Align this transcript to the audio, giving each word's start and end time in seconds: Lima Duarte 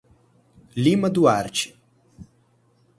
Lima 0.77 1.09
Duarte 1.13 1.77